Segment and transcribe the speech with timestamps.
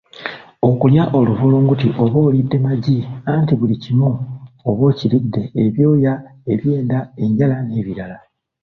[0.69, 2.97] Okulya oluvulunguti oba olidde magi
[3.33, 4.09] anti buli kimu
[4.69, 6.13] oba okiridde ebyoya,
[6.51, 8.17] ebyenda, enjala n'ebirala